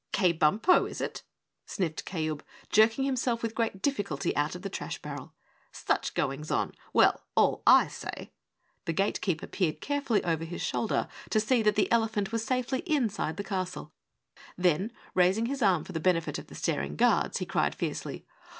[0.13, 1.21] "Kaybumpo, is it?"
[1.67, 5.35] sniffed Kayub, jerking himself with great difficulty out of the trash barrel.
[5.71, 6.73] "Such goings on.
[6.91, 8.31] Well, all I say"
[8.85, 13.37] The Gatekeeper peered carefully over his shoulder to see that the elephant was safely inside
[13.37, 13.93] the castle,
[14.57, 18.25] then, raising his arm for the benefit of the staring guards, he cried fiercely.